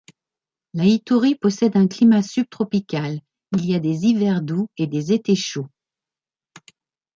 Laïtouripossède 0.73 1.75
un 1.77 1.85
climat 1.87 2.23
subtropical, 2.23 3.19
il 3.51 3.67
y 3.67 3.75
a 3.75 3.79
des 3.79 4.05
hivers 4.07 4.41
doux 4.41 4.67
et 4.79 4.87
des 4.87 5.13
étés 5.13 5.35
chauds. 5.35 5.69